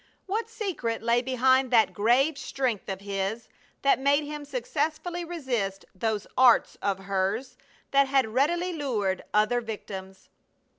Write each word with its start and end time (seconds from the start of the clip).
What 0.25 0.49
secret 0.49 1.03
lay 1.03 1.21
behind 1.21 1.69
that 1.69 1.93
grave 1.93 2.35
strength 2.35 2.89
of 2.89 3.01
his 3.01 3.47
that 3.83 3.99
made 3.99 4.23
him 4.23 4.45
successfully 4.45 5.23
resist 5.23 5.85
those 5.93 6.25
arts 6.35 6.75
of 6.81 6.97
hers 7.01 7.55
that 7.91 8.07
had 8.07 8.29
readily 8.33 8.73
lured 8.73 9.23
other 9.31 9.61
victims? 9.61 10.29